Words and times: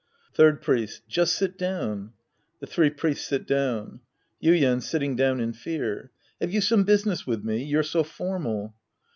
Third 0.33 0.63
Priest. 0.63 1.03
Just 1.07 1.35
sit 1.35 1.59
down. 1.59 2.13
(^he 2.59 2.67
three 2.67 2.89
Priests 2.89 3.27
sit 3.27 3.45
down.) 3.45 3.99
Yuien 4.41 4.81
{sitting 4.81 5.15
down 5.15 5.39
in 5.39 5.53
fear). 5.53 6.09
Have 6.39 6.51
you 6.51 6.59
some 6.59 6.85
busi 6.85 7.05
ness 7.05 7.27
with 7.27 7.43
me? 7.43 7.63
You're 7.63 7.83
so 7.83 8.01
formal. 8.01 8.73